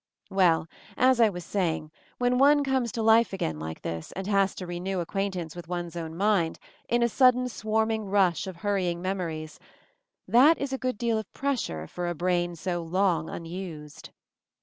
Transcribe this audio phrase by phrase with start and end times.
[0.31, 4.55] Well, as I was saying, when one comes to life again like this, and has
[4.55, 6.57] to renew ac quaintance with one's own mind,
[6.89, 9.59] in a sud den swarming rush of hurrying memories—
[10.27, 14.09] that is a good deal of pressure for a brain so long unused.